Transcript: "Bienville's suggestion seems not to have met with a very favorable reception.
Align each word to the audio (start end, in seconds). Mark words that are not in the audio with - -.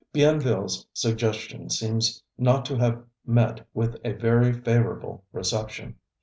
"Bienville's 0.13 0.87
suggestion 0.93 1.69
seems 1.69 2.23
not 2.35 2.65
to 2.65 2.75
have 2.75 3.03
met 3.23 3.67
with 3.71 3.97
a 4.03 4.13
very 4.13 4.51
favorable 4.51 5.23
reception. 5.31 5.93